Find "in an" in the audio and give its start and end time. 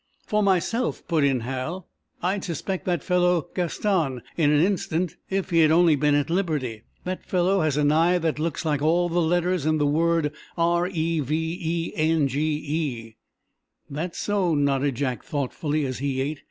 4.35-4.59